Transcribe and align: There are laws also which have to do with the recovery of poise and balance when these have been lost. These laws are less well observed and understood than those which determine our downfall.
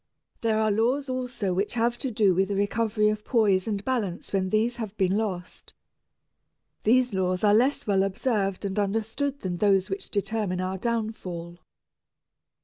There 0.41 0.57
are 0.59 0.71
laws 0.71 1.09
also 1.09 1.53
which 1.53 1.75
have 1.75 1.95
to 1.99 2.09
do 2.09 2.33
with 2.33 2.47
the 2.47 2.55
recovery 2.55 3.09
of 3.09 3.23
poise 3.23 3.67
and 3.67 3.85
balance 3.85 4.33
when 4.33 4.49
these 4.49 4.77
have 4.77 4.97
been 4.97 5.15
lost. 5.15 5.75
These 6.81 7.13
laws 7.13 7.43
are 7.43 7.53
less 7.53 7.85
well 7.85 8.01
observed 8.01 8.65
and 8.65 8.79
understood 8.79 9.41
than 9.41 9.57
those 9.57 9.91
which 9.91 10.09
determine 10.09 10.59
our 10.59 10.79
downfall. 10.79 11.59